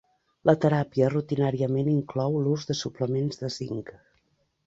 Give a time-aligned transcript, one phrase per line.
[0.49, 3.93] La teràpia rutinàriament inclou l'ús de suplements de zinc.